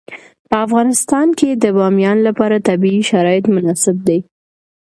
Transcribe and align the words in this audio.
په 0.49 0.55
افغانستان 0.65 1.27
کې 1.39 1.49
د 1.53 1.65
بامیان 1.77 2.17
لپاره 2.27 2.63
طبیعي 2.67 3.01
شرایط 3.11 3.45
مناسب 3.55 3.95
دي. 4.07 4.19